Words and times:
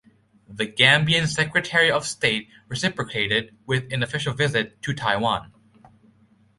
The 0.49 0.65
Gambian 0.65 1.27
Secretary 1.27 1.91
of 1.91 2.07
State 2.07 2.49
reciprocated 2.67 3.55
with 3.67 3.93
an 3.93 4.01
official 4.01 4.33
visit 4.33 4.81
to 4.81 4.95
Taiwan. 4.95 5.53